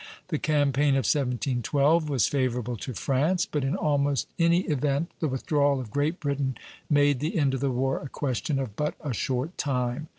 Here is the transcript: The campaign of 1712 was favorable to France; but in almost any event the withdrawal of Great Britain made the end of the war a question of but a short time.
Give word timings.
The 0.29 0.39
campaign 0.39 0.95
of 0.95 1.05
1712 1.05 2.09
was 2.09 2.25
favorable 2.27 2.75
to 2.75 2.95
France; 2.95 3.45
but 3.45 3.63
in 3.63 3.75
almost 3.75 4.27
any 4.39 4.61
event 4.61 5.11
the 5.19 5.27
withdrawal 5.27 5.79
of 5.79 5.91
Great 5.91 6.19
Britain 6.19 6.57
made 6.89 7.19
the 7.19 7.37
end 7.37 7.53
of 7.53 7.59
the 7.59 7.69
war 7.69 7.99
a 8.01 8.09
question 8.09 8.57
of 8.57 8.75
but 8.75 8.95
a 9.01 9.13
short 9.13 9.59
time. 9.59 10.07